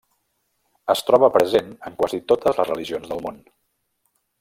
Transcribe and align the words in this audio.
Es 0.93 1.03
troba 1.09 1.29
present 1.37 1.69
en 1.91 2.01
quasi 2.01 2.23
totes 2.33 2.59
les 2.63 2.73
religions 2.75 3.13
del 3.15 3.23
món. 3.29 3.41